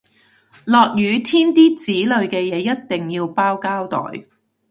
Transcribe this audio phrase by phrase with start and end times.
[0.65, 4.25] 落雨天啲紙類嘅嘢一定要包膠袋